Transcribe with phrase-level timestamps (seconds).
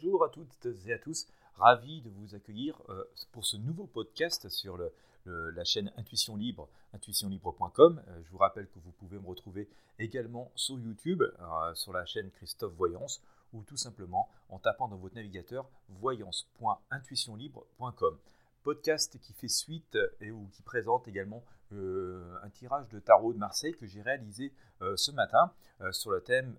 [0.00, 4.48] Bonjour à toutes et à tous, ravi de vous accueillir euh, pour ce nouveau podcast
[4.48, 4.78] sur
[5.24, 8.00] la chaîne Intuition Libre, intuitionlibre.com.
[8.06, 12.04] Euh, je vous rappelle que vous pouvez me retrouver également sur YouTube, euh, sur la
[12.04, 13.20] chaîne Christophe Voyance,
[13.52, 18.18] ou tout simplement en tapant dans votre navigateur voyance.intuitionlibre.com.
[18.62, 21.42] Podcast qui fait suite et ou qui présente également
[21.72, 25.52] un tirage de tarot de Marseille que j'ai réalisé ce matin
[25.90, 26.56] sur le thème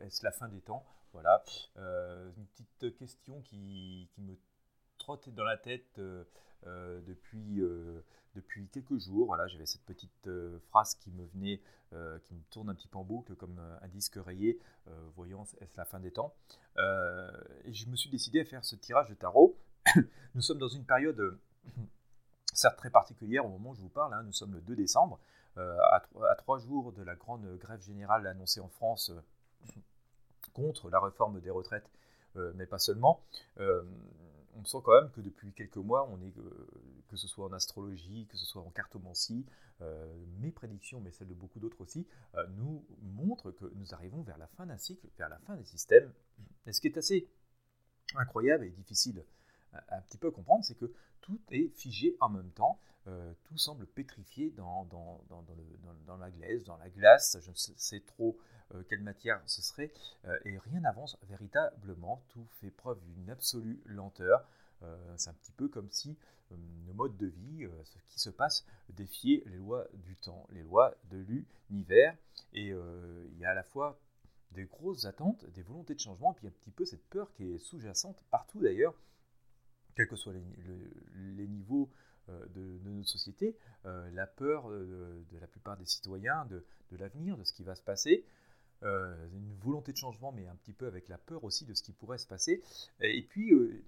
[0.00, 0.84] Est-ce la fin des temps?
[1.12, 1.42] Voilà,
[1.76, 4.34] euh, une petite question qui, me
[4.98, 6.24] trottait dans la tête euh,
[6.66, 9.26] euh, depuis, quelques jours.
[9.26, 10.28] Voilà, j'avais cette petite
[10.68, 11.60] phrase qui me venait,
[12.24, 14.60] qui me tourne un petit peu en boucle comme un disque rayé.
[15.16, 16.34] voyons, est-ce la fin des temps?
[16.78, 19.58] Et je me suis décidé à faire ce tirage de tarot.
[20.34, 21.38] nous sommes dans une période
[22.52, 24.14] certes très particulière au moment où je vous parle.
[24.14, 24.22] Hein.
[24.22, 25.18] nous sommes le 2 décembre,
[25.56, 26.00] à,
[26.38, 29.12] trois jours de la grande grève générale annoncée en France
[30.60, 31.90] contre la réforme des retraites,
[32.36, 33.22] euh, mais pas seulement.
[33.58, 33.82] Euh,
[34.56, 36.66] on sent quand même que depuis quelques mois, on est, euh,
[37.08, 39.46] que ce soit en astrologie, que ce soit en cartomancie,
[40.40, 42.06] mes prédictions, mais celles de beaucoup d'autres aussi,
[42.58, 46.12] nous montrent que nous arrivons vers la fin d'un cycle, vers la fin des systèmes.
[46.66, 47.26] Et ce qui est assez
[48.14, 49.24] incroyable et difficile
[49.72, 52.78] un petit peu comprendre, c'est que tout est figé en même temps.
[53.44, 54.86] tout semble pétrifié dans,
[56.18, 57.38] la glace, dans la glace.
[57.40, 58.38] Je ne sais trop
[58.74, 59.92] euh, quelle matière ce serait,
[60.26, 64.46] euh, et rien n'avance véritablement, tout fait preuve d'une absolue lenteur.
[64.82, 66.16] Euh, c'est un petit peu comme si
[66.50, 70.92] le mode de vie, ce qui se passe, défiait les lois du temps, les lois
[71.10, 71.18] de
[71.68, 72.16] l'univers,
[72.52, 74.00] et il y a à la fois
[74.50, 77.58] des grosses attentes, des volontés de changement, puis un petit peu cette peur qui est
[77.58, 78.94] sous-jacente partout d'ailleurs,
[79.94, 81.90] quels que soient les, niveaux
[82.28, 87.62] de, notre société, la peur de, la plupart des citoyens de, l'avenir, de ce qui
[87.62, 88.24] va se passer,
[88.82, 91.82] euh, une volonté de changement, mais un petit peu avec la peur aussi de ce
[91.82, 92.62] qui pourrait se passer.
[93.00, 93.84] Et puis, euh,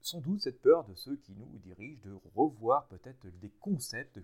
[0.00, 4.18] sans doute cette peur de ceux qui nous dirigent de revoir peut-être des concepts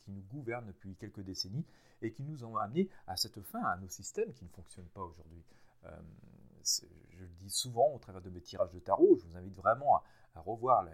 [0.00, 1.66] qui nous gouvernent depuis quelques décennies
[2.00, 5.02] et qui nous ont amené à cette fin, à nos systèmes qui ne fonctionnent pas
[5.02, 5.42] aujourd'hui.
[5.84, 5.90] Euh,
[6.64, 9.96] je le dis souvent au travers de mes tirages de tarot, je vous invite vraiment
[9.96, 10.04] à,
[10.40, 10.92] revoir la,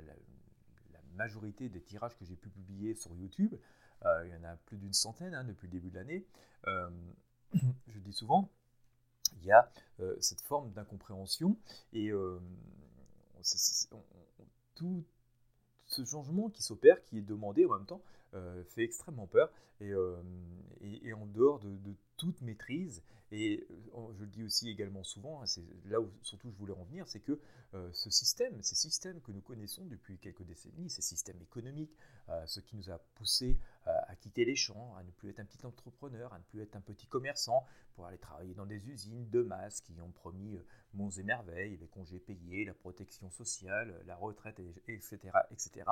[1.14, 3.52] majorité des tirages que j'ai pu publier sur YouTube.
[4.04, 6.24] il y en a plus d'une centaine hein, depuis le début de l'année
[7.52, 8.50] je dis souvent,
[9.36, 11.56] il y a euh, cette forme d'incompréhension
[11.92, 12.38] et euh,
[14.74, 15.04] tout
[15.86, 18.02] ce changement qui s'opère, qui est demandé en même temps,
[18.34, 19.50] euh, fait extrêmement peur
[19.80, 19.92] et,
[20.82, 23.02] et, en dehors de, toute maîtrise.
[23.30, 23.64] Et
[24.16, 27.06] je le dis aussi également souvent, hein, c'est là où surtout je voulais en venir,
[27.06, 27.38] c'est que
[27.92, 31.94] ce système, ces systèmes que nous connaissons depuis quelques décennies, ces systèmes économiques,
[32.46, 35.64] ce qui nous a poussé à quitter les champs, à ne plus être un petit
[35.64, 37.64] entrepreneur, à ne plus être un petit commerçant,
[37.98, 41.76] pour aller travailler dans des usines de masse qui ont promis euh, monts et merveilles,
[41.78, 45.18] les congés payés, la protection sociale, la retraite, etc.
[45.50, 45.84] etc.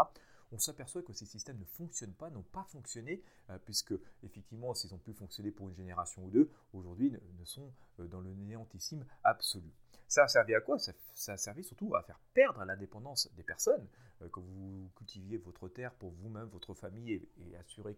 [0.52, 4.94] On s'aperçoit que ces systèmes ne fonctionnent pas, n'ont pas fonctionné, euh, puisque effectivement, s'ils
[4.94, 9.04] ont pu fonctionner pour une génération ou deux, aujourd'hui ne, sont euh, dans le néantissime
[9.24, 9.72] absolu.
[10.08, 10.78] Ça a servi à quoi?
[10.78, 13.88] Ça, a servi surtout à faire perdre l'indépendance des personnes,
[14.22, 17.96] euh, que vous cultiviez votre terre pour vous-même, votre famille, et, assurer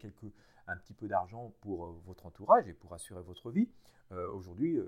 [0.66, 3.68] un petit peu d'argent pour euh, votre entourage et pour assurer votre vie.
[4.32, 4.80] Aujourd'hui,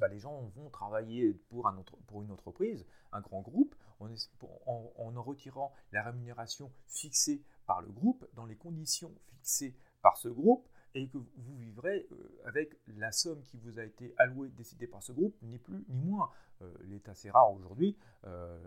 [0.00, 4.08] bah, les gens vont travailler pour, un pour une entreprise, un grand groupe, en,
[4.66, 10.28] en, en retirant la rémunération fixée par le groupe, dans les conditions fixées par ce
[10.28, 14.86] groupe, et que vous vivrez euh, avec la somme qui vous a été allouée, décidée
[14.86, 16.30] par ce groupe, ni plus ni moins.
[16.62, 18.58] Euh, il est assez rare aujourd'hui euh,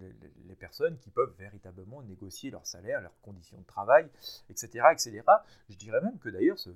[0.00, 4.08] les, personnes qui peuvent véritablement négocier leur salaire, leurs conditions de travail,
[4.48, 4.86] etc.
[4.92, 5.22] etc.
[5.68, 6.70] Je dirais même que d'ailleurs ce,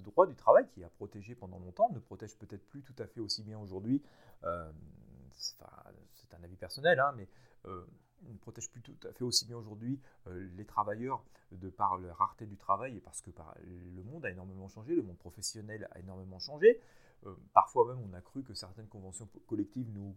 [0.00, 3.20] droit du travail qui a protégé pendant longtemps ne protège peut-être plus tout à fait
[3.20, 4.02] aussi bien aujourd'hui.
[6.28, 7.28] C'est un avis personnel, hein, mais
[8.22, 12.12] ne protège plus tout à fait aussi bien aujourd'hui euh, les travailleurs de par la
[12.14, 13.30] rareté du travail et parce que
[13.64, 16.80] le monde a énormément changé, le monde professionnel a énormément changé.
[17.24, 20.16] Euh, parfois même, on a cru que certaines conventions collectives nous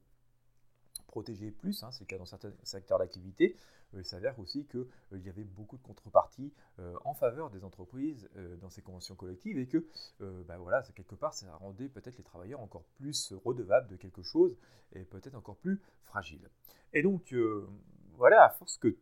[1.09, 3.55] protégeaient plus, hein, c'est le cas dans certains secteurs d'activité.
[3.93, 6.53] Euh, il s'avère aussi qu'il y avait beaucoup de contreparties
[7.03, 8.29] en faveur des entreprises
[8.61, 9.85] dans ces conventions collectives et que
[10.19, 14.55] ben voilà, quelque part, ça rendait peut-être les travailleurs encore plus redevables de quelque chose
[14.93, 16.49] et peut-être encore plus fragiles.
[16.93, 17.35] Et donc,
[18.13, 18.95] voilà, à force que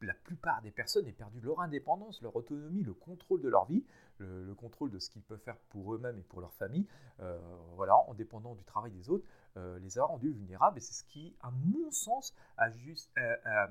[0.00, 3.84] la plupart des personnes aient perdu leur indépendance, leur autonomie, le contrôle de leur vie,
[4.18, 6.86] le, contrôle de ce qu'ils peuvent faire pour eux-mêmes et pour leur famille,
[7.20, 7.38] euh,
[7.74, 9.26] voilà, en dépendant du travail des autres,
[9.56, 10.78] euh, les a rendus vulnérables.
[10.78, 13.66] Et c'est ce qui, à mon sens, a juste, euh,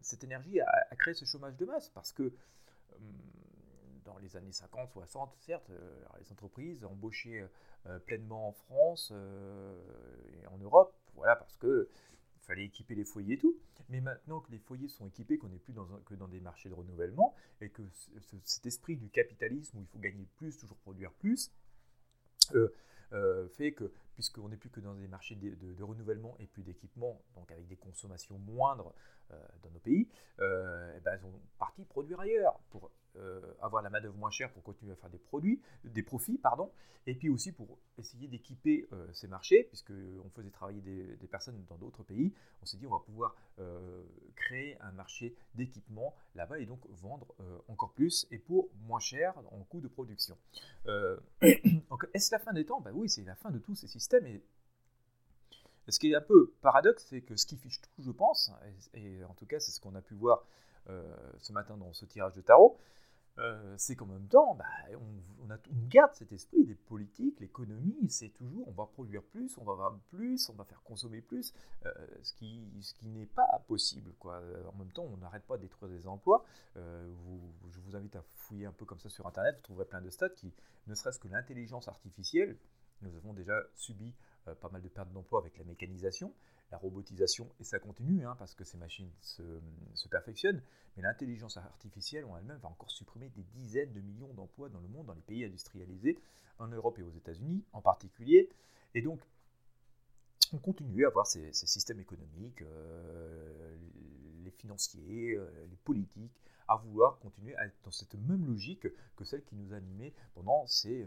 [0.00, 1.90] cette énergie a, créé ce chômage de masse.
[1.90, 2.32] Parce que
[4.04, 5.70] dans les années 50, 60, certes,
[6.18, 7.46] les entreprises embauchaient
[8.06, 11.88] pleinement en France et en Europe, voilà, parce que
[12.48, 13.56] fallait équiper les foyers et tout.
[13.90, 16.68] Mais maintenant que les foyers sont équipés, qu'on n'est plus dans que dans des marchés
[16.68, 17.82] de renouvellement, et que
[18.44, 21.52] cet esprit du capitalisme où il faut gagner plus, toujours produire plus,
[22.54, 22.68] euh,
[23.12, 27.22] euh, fait que, puisqu'on n'est plus que dans des marchés de, renouvellement et plus d'équipement,
[27.36, 28.92] donc avec des consommations moindres
[29.30, 30.08] euh, dans nos pays,
[30.38, 34.62] eh ben, ils ont parti produire ailleurs pour euh, avoir la main-d'œuvre moins chère pour
[34.62, 36.70] continuer à faire des produits, des profits, pardon,
[37.06, 41.76] et puis aussi pour essayer d'équiper euh, ces marchés, puisqu'on faisait travailler des, personnes dans
[41.76, 42.32] d'autres pays,
[42.62, 44.02] on s'est dit on va pouvoir euh,
[44.36, 47.34] créer un marché d'équipement là-bas et donc vendre
[47.66, 50.36] encore plus et pour moins cher en coût de production.
[51.42, 52.80] est-ce la fin des temps?
[52.80, 54.42] Ben Oui, c'est la fin de tous ces systèmes et
[55.88, 58.52] ce qui est un peu paradoxe, c'est que ce qui fiche tout, je pense,
[58.94, 60.46] et, en tout cas c'est ce qu'on a pu voir
[61.38, 62.78] ce matin dans ce tirage de tarot,
[63.38, 64.64] euh, c'est qu'en même temps, bah,
[65.44, 65.58] on, a,
[65.88, 70.00] garde cet esprit des politiques, l'économie, c'est toujours on va produire plus, on va vendre
[70.10, 71.52] plus, on va faire consommer plus,
[71.86, 71.92] euh,
[72.22, 74.12] ce qui, ce qui n'est pas possible.
[74.18, 74.42] Quoi.
[74.72, 76.44] En même temps, on n'arrête pas de détruire des emplois.
[76.76, 77.08] Euh,
[77.70, 80.10] je vous invite à fouiller un peu comme ça sur Internet, vous trouverez plein de
[80.10, 80.52] stats qui,
[80.86, 82.56] ne serait-ce que l'intelligence artificielle,
[83.02, 84.14] nous avons déjà subi
[84.54, 86.32] pas mal de pertes d'emplois avec la mécanisation
[86.70, 89.42] la robotisation, et ça continue, hein, parce que ces machines se,
[90.10, 90.62] perfectionnent,
[90.96, 94.88] mais l'intelligence artificielle en elle-même va encore supprimer des dizaines de millions d'emplois dans le
[94.88, 96.18] monde, dans les pays industrialisés,
[96.58, 98.48] en Europe et aux États-Unis en particulier.
[98.94, 99.20] Et donc,
[100.52, 103.76] on continue à avoir ces, systèmes économiques, euh,
[104.42, 108.86] les financiers, euh, les politiques, à vouloir continuer à être dans cette même logique
[109.16, 111.06] que celle qui nous animait pendant ces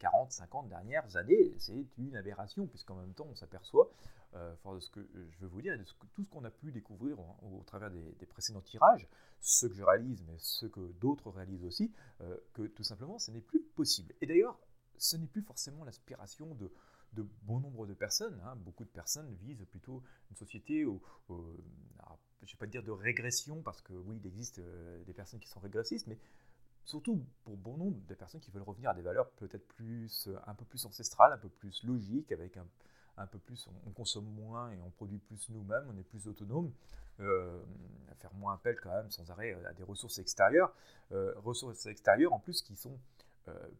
[0.00, 1.54] 40, euh, 50 dernières années.
[1.58, 3.90] C'est une aberration, puisqu'en même temps, on s'aperçoit,
[4.34, 5.84] euh, de ce que je veux vous dire, de
[6.14, 9.08] tout ce qu'on a pu découvrir au, travers des, précédents tirages,
[9.40, 13.30] ceux que je réalise, mais ceux que d'autres réalisent aussi, euh, que tout simplement, ce
[13.30, 14.14] n'est plus possible.
[14.20, 14.58] Et d'ailleurs,
[14.98, 16.70] ce n'est plus forcément l'aspiration de,
[17.12, 18.40] de bon nombre de personnes.
[18.44, 18.56] Hein.
[18.56, 21.00] Beaucoup de personnes visent plutôt une société où,
[22.42, 25.40] je ne vais pas dire de régression, parce que oui, il existe euh, des personnes
[25.40, 26.18] qui sont régressistes, mais
[26.84, 30.36] surtout pour bon nombre de personnes qui veulent revenir à des valeurs peut-être plus, euh,
[30.46, 32.66] un peu plus ancestrales, un peu plus logiques, avec un,
[33.18, 36.72] un peu plus, on, consomme moins et on produit plus nous-mêmes, on est plus autonome,
[37.20, 37.62] euh,
[38.18, 40.74] faire moins appel quand même sans arrêt à des ressources extérieures,
[41.10, 42.98] ressources extérieures en plus qui sont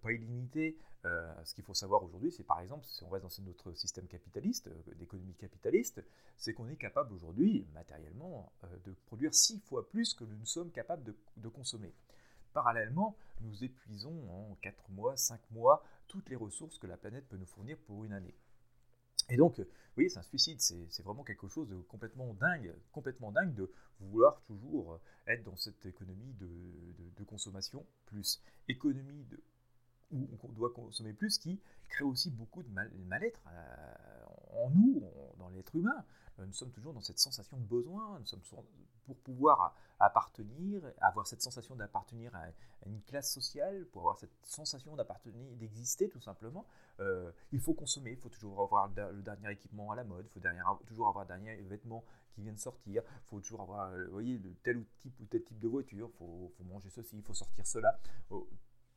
[0.03, 0.77] pas illimitées,
[1.07, 4.07] euh, ce qu'il faut savoir aujourd'hui, c'est par exemple, si on reste dans notre système
[4.07, 6.05] capitaliste, euh, d'économie capitaliste,
[6.37, 10.71] c'est qu'on est capable aujourd'hui, matériellement, euh, de produire six fois plus que nous sommes
[10.71, 11.95] capables de, consommer.
[12.53, 17.37] Parallèlement, nous épuisons en 4 mois, 5 mois, toutes les ressources que la planète peut
[17.37, 18.35] nous fournir pour une année.
[19.31, 19.61] Et donc,
[19.97, 24.43] oui, c'est un suicide, c'est vraiment quelque chose de complètement dingue, complètement dingue de vouloir
[24.43, 26.49] toujours être dans cette économie de,
[27.17, 28.43] de consommation plus.
[28.69, 29.41] Économie de
[30.12, 35.03] où on doit consommer plus, qui crée aussi beaucoup de mal-être euh, en nous,
[35.39, 36.05] dans l'être humain.
[36.39, 38.43] Euh, nous sommes toujours dans cette sensation de besoin, nous sommes
[39.05, 42.47] pour pouvoir appartenir, avoir cette sensation d'appartenir à
[42.87, 46.65] une classe sociale, pour avoir cette sensation d'appartenir, d'exister tout simplement,
[47.01, 50.31] euh, il faut consommer, il faut toujours avoir le dernier équipement à la mode, il
[50.31, 54.41] faut toujours avoir le dernier vêtement qui vient de sortir, il faut toujours avoir, voyez,
[54.63, 57.35] tel ou type ou tel type de voiture, il faut, faut, manger ceci, il faut
[57.35, 57.99] sortir cela.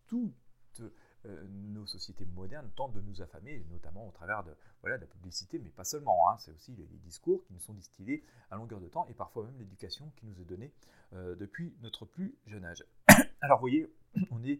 [0.07, 0.31] Tout
[0.81, 5.07] euh, nos sociétés modernes tentent de nous affamer, notamment au travers de, voilà, de la
[5.07, 6.29] publicité, mais pas seulement.
[6.29, 6.37] Hein.
[6.37, 9.57] c'est aussi les, discours qui nous sont distillés à longueur de temps et parfois même
[9.57, 10.71] l'éducation qui nous est donnée
[11.13, 12.85] euh, depuis notre plus jeune âge.
[13.41, 13.93] Alors, vous voyez,
[14.31, 14.59] on est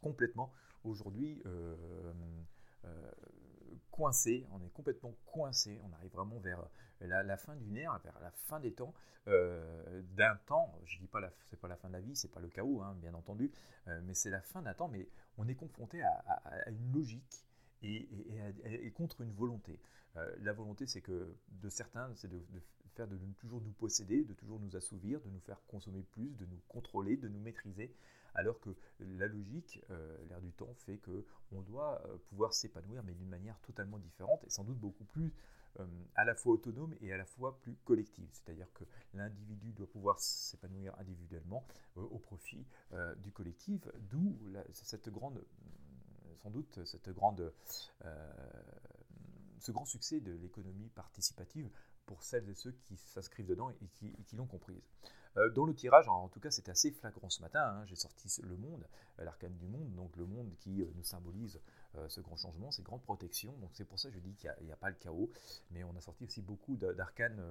[0.00, 0.52] complètement
[0.84, 1.76] aujourd'hui euh,
[3.92, 6.64] coincé, on est complètement coincé, on arrive vraiment vers
[7.00, 8.94] la, fin d'une ère, vers la fin des temps,
[9.28, 12.40] euh, d'un temps, je dis pas c'est pas la fin de la vie, c'est pas
[12.40, 13.52] le chaos, hein, bien entendu,
[13.88, 15.08] euh, mais c'est la fin d'un temps, mais
[15.38, 17.44] on est confronté à, une logique
[17.82, 18.08] et,
[18.94, 19.78] contre une volonté.
[20.16, 22.40] Euh, la volonté, c'est que de certains, c'est de,
[22.94, 26.44] faire de toujours nous posséder, de toujours nous assouvir, de nous faire consommer plus, de
[26.44, 27.94] nous contrôler, de nous maîtriser,
[28.34, 29.80] alors que la logique,
[30.28, 34.50] l'air du temps, fait que on doit pouvoir s'épanouir, mais d'une manière totalement différente et
[34.50, 35.32] sans doute beaucoup plus
[35.80, 35.86] euh,
[36.16, 38.28] à la fois autonome et à la fois plus collective.
[38.32, 38.84] C'est-à-dire que
[39.14, 44.38] l'individu doit pouvoir s'épanouir individuellement euh, au profit euh, du collectif, d'où
[44.72, 45.42] cette grande,
[46.42, 47.52] sans doute, cette grande,
[49.58, 51.70] ce grand succès de l'économie participative
[52.04, 53.88] pour celles et ceux qui s'inscrivent dedans et
[54.26, 54.82] qui, l'ont comprise.
[55.54, 57.62] Dans le tirage, en tout cas, c'était assez flagrant ce matin.
[57.62, 57.86] Hein.
[57.86, 58.86] J'ai sorti Le Monde,
[59.18, 61.60] l'arcane du monde, donc le monde qui nous symbolise
[62.08, 63.56] ce grand changement, ces grandes protections.
[63.58, 65.30] Donc c'est pour ça que je dis qu'il n'y a, pas le chaos,
[65.70, 67.42] mais on a sorti aussi beaucoup d'arcanes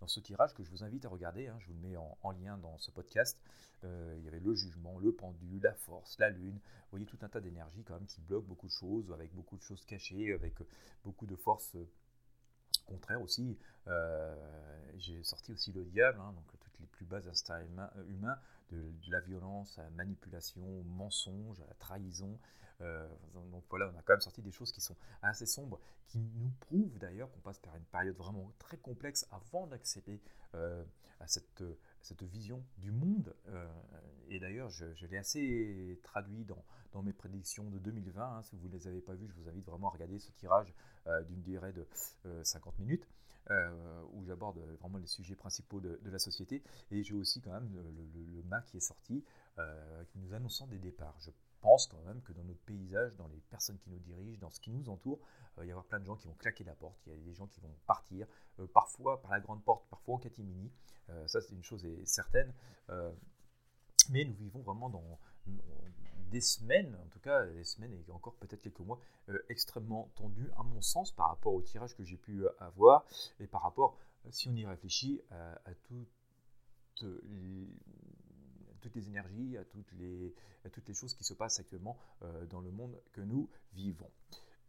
[0.00, 1.48] dans ce tirage que je vous invite à regarder.
[1.48, 1.56] Hein.
[1.60, 3.38] je vous le mets en, lien dans ce podcast.
[3.84, 6.54] il y avait le jugement, le pendu, la force, la lune.
[6.54, 9.56] Vous voyez tout un tas d'énergie quand même qui bloque beaucoup de choses, avec beaucoup
[9.56, 10.56] de choses cachées, avec
[11.04, 11.76] beaucoup de forces
[12.86, 13.56] contraires aussi.
[14.98, 17.62] J'ai sorti aussi le diable, hein, donc les plus bas instincts
[18.08, 18.38] humains
[18.72, 22.38] de, la violence à la manipulation, au mensonge, à la trahison.
[22.80, 26.18] Euh, donc voilà, on a quand même sorti des choses qui sont assez sombres, qui
[26.18, 30.20] nous prouvent d'ailleurs qu'on passe par une période vraiment très complexe avant d'accéder
[30.54, 30.82] euh,
[31.20, 31.62] à cette,
[32.22, 33.34] vision du monde.
[33.48, 33.66] Euh,
[34.28, 38.22] et d'ailleurs, je, l'ai assez traduit dans, dans, mes prédictions de 2020.
[38.22, 38.42] Hein.
[38.42, 40.72] Si vous ne les avez pas vues, je vous invite vraiment à regarder ce tirage
[41.28, 41.86] d'une durée de
[42.44, 43.06] 50 minutes.
[43.50, 46.62] Euh, où j'aborde vraiment les sujets principaux de, la société.
[46.92, 49.24] Et j'ai aussi quand même le, le, MA qui est sorti,
[49.58, 51.16] euh, nous annonçant des départs.
[51.18, 51.30] Je
[51.60, 54.60] pense quand même que dans notre paysage, dans les personnes qui nous dirigent, dans ce
[54.60, 56.74] qui nous entoure, euh, il va y avoir plein de gens qui vont claquer la
[56.74, 58.28] porte, il y a des gens qui vont partir,
[58.72, 60.70] parfois par la grande porte, parfois en catimini.
[61.26, 62.52] ça, c'est une chose certaine.
[64.10, 65.18] mais nous vivons vraiment dans,
[66.30, 70.50] des semaines, en tout cas des semaines et encore peut-être quelques mois, euh, extrêmement tendus
[70.56, 73.04] à mon sens par rapport au tirage que j'ai pu euh, avoir
[73.40, 77.68] et par rapport, euh, si on y réfléchit, à, toutes, les,
[78.80, 80.34] toutes les énergies, à toutes les,
[80.64, 81.96] à toutes les choses qui se passent actuellement
[82.50, 84.10] dans le monde que nous vivons.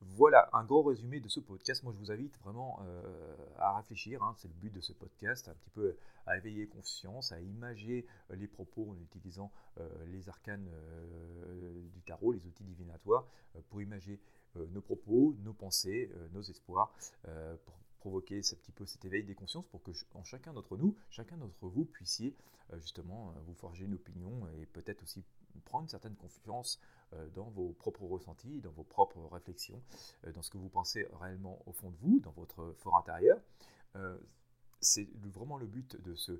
[0.01, 1.83] Voilà un gros résumé de ce podcast.
[1.83, 4.23] Moi, je vous invite vraiment euh, à réfléchir.
[4.23, 4.33] Hein.
[4.37, 8.35] c'est le but de ce podcast, un petit peu à éveiller conscience, à imager euh,
[8.35, 10.67] les propos en utilisant euh, les arcanes
[11.93, 13.25] du tarot, les outils divinatoires,
[13.69, 14.19] pour imager
[14.55, 16.93] nos propos, nos pensées, nos espoirs,
[17.65, 19.91] pour provoquer ce petit peu cet éveil des consciences, pour que
[20.23, 22.35] chacun d'entre nous, chacun d'entre vous puissiez
[22.79, 25.23] justement vous forger une opinion et peut-être aussi
[25.59, 26.79] prendre une certaine confiance
[27.13, 29.81] euh, dans vos propres ressentis, dans vos propres réflexions,
[30.25, 33.37] euh, dans ce que vous pensez réellement au fond de vous, dans votre fort intérieur.
[33.95, 34.17] Euh,
[34.79, 36.31] c'est vraiment le but de ce,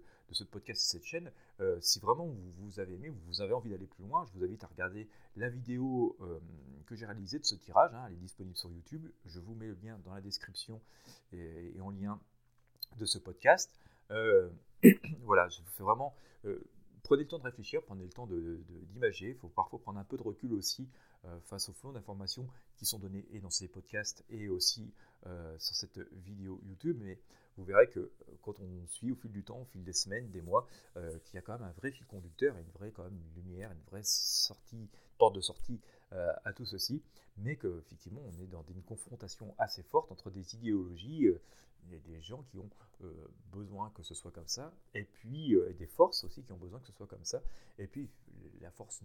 [0.45, 1.31] podcast et cette chaîne.
[1.79, 4.63] si vraiment vous, vous, avez aimé, vous avez envie d'aller plus loin, je vous invite
[4.63, 6.17] à regarder la vidéo
[6.87, 7.93] que j'ai réalisée de ce tirage.
[7.93, 8.05] Hein.
[8.07, 9.05] elle est disponible sur YouTube.
[9.25, 10.81] Je vous mets le lien dans la description
[11.33, 12.19] et, en lien
[12.97, 13.71] de ce podcast.
[14.09, 16.15] voilà, je vous fais vraiment
[17.03, 19.29] prenez le temps de réfléchir, prenez le temps d'imager.
[19.29, 20.87] Il faut parfois prendre un peu de recul aussi
[21.25, 24.91] euh, face au flot d'informations qui sont données et dans ces podcasts et aussi
[25.27, 26.97] euh, sur cette vidéo YouTube.
[27.01, 27.19] Mais
[27.57, 30.29] vous verrez que euh, quand on suit au fil du temps, au fil des semaines,
[30.31, 30.67] des mois,
[31.25, 33.83] qu'il y a quand même un vrai fil conducteur, une vraie quand même lumière, une
[33.89, 35.79] vraie sortie, porte de sortie
[36.11, 37.01] à tout ceci,
[37.37, 41.27] mais qu'effectivement on est dans une confrontation assez forte entre des idéologies
[41.85, 42.69] il y a des gens qui ont
[43.03, 46.57] euh, besoin que ce soit comme ça, et puis euh, des forces aussi qui ont
[46.57, 47.41] besoin que ce soit comme ça,
[47.77, 48.09] et puis
[48.59, 49.01] la force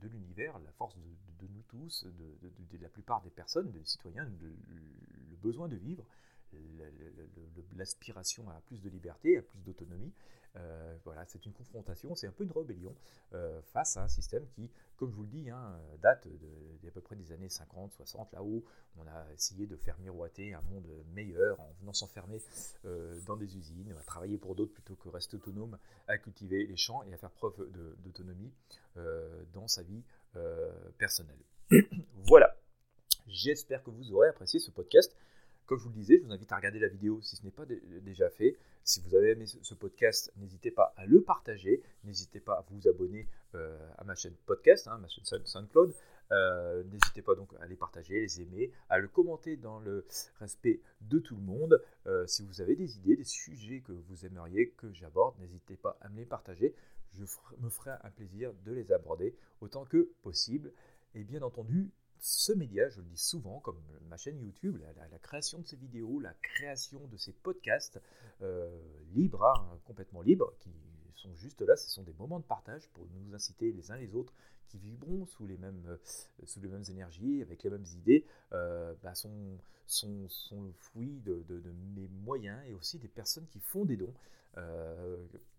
[0.00, 5.36] de l'univers, la force de, nous tous, de, la plupart des personnes, des citoyens, le
[5.36, 6.06] besoin de vivre,
[7.76, 9.81] l'aspiration à plus de liberté, à plus d'autonomie.
[10.56, 12.94] Euh, voilà, c'est une confrontation, c'est un peu une rébellion
[13.32, 16.28] euh, face à un système qui, comme je vous le dis, hein, date
[16.82, 18.62] d'à peu près des années 50, 60, là où
[18.98, 22.42] on a essayé de faire miroiter un monde meilleur en venant s'enfermer
[22.84, 26.76] euh, dans des usines, à travailler pour d'autres plutôt que rester autonome, à cultiver les
[26.76, 27.54] champs et à faire preuve
[28.04, 28.52] d'autonomie
[29.54, 30.02] dans sa vie
[30.98, 31.40] personnelle.
[32.24, 32.54] voilà,
[33.26, 35.16] j'espère que vous aurez apprécié ce podcast.
[35.72, 37.50] Comme je vous le disais, je vous invite à regarder la vidéo si ce n'est
[37.50, 38.58] pas déjà fait.
[38.84, 41.82] Si vous avez aimé ce podcast, n'hésitez pas à le partager.
[42.04, 45.94] N'hésitez pas à vous abonner euh, à ma chaîne podcast, hein, ma chaîne SoundCloud.
[46.30, 50.04] Euh, n'hésitez pas donc à les partager, les aimer, à le commenter dans le
[50.40, 51.82] respect de tout le monde.
[52.06, 55.96] Euh, si vous avez des idées, des sujets que vous aimeriez que j'aborde, n'hésitez pas
[56.02, 56.74] à me les partager.
[57.14, 57.22] Je
[57.60, 60.70] me ferai un plaisir de les aborder autant que possible.
[61.14, 61.90] Et bien entendu,
[62.22, 64.78] ce média, je le dis souvent, comme ma chaîne YouTube,
[65.10, 68.00] la, création de ces vidéos, la création de ces podcasts
[68.42, 68.80] euh,
[69.12, 70.70] libres, hein, complètement libres, qui
[71.16, 74.14] sont juste là, ce sont des moments de partage pour nous inciter les uns les
[74.14, 74.32] autres
[74.68, 75.96] qui vibront sous les mêmes, euh,
[76.44, 81.20] sous les mêmes énergies, avec les mêmes idées, euh, bah, sont, sont, sont, le fruit
[81.24, 81.44] de,
[81.96, 84.14] mes moyens et aussi des personnes qui font des dons.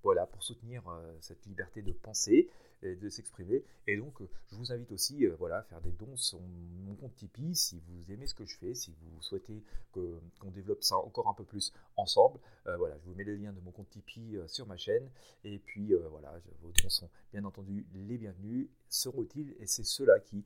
[0.01, 0.84] voilà, pour soutenir
[1.20, 2.50] cette liberté de penser,
[2.83, 3.63] de s'exprimer.
[3.87, 6.95] Et donc, euh, je vous invite aussi euh, voilà, à faire des dons sur mon
[6.95, 10.97] compte Tipeee si vous aimez ce que je fais, si vous souhaitez qu'on développe ça
[10.97, 12.39] encore un peu plus ensemble.
[12.67, 15.09] Euh, voilà, je vous mets le lien de mon compte Tipeee sur ma chaîne.
[15.43, 20.19] Et puis, voilà, vos dons sont bien entendu les bienvenus, seront utiles et c'est cela
[20.19, 20.43] qui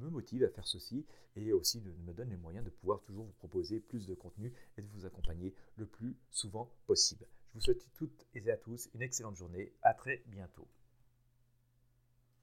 [0.00, 3.32] me motive à faire ceci et aussi me donne les moyens de pouvoir toujours vous
[3.32, 7.26] proposer plus de contenu et de vous accompagner le plus souvent possible.
[7.52, 9.72] Je vous souhaite toutes et à tous une excellente journée.
[9.82, 10.66] À très bientôt.